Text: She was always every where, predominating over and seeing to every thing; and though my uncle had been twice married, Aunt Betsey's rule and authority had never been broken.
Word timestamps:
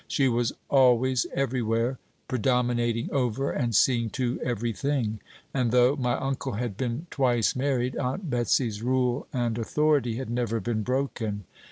She 0.07 0.27
was 0.27 0.51
always 0.67 1.27
every 1.31 1.61
where, 1.61 1.99
predominating 2.27 3.11
over 3.11 3.51
and 3.51 3.75
seeing 3.75 4.09
to 4.17 4.39
every 4.43 4.73
thing; 4.73 5.19
and 5.53 5.69
though 5.69 5.95
my 5.95 6.13
uncle 6.17 6.53
had 6.53 6.75
been 6.75 7.05
twice 7.11 7.55
married, 7.55 7.95
Aunt 7.97 8.27
Betsey's 8.27 8.81
rule 8.81 9.27
and 9.31 9.59
authority 9.59 10.15
had 10.15 10.31
never 10.31 10.59
been 10.59 10.81
broken. 10.81 11.43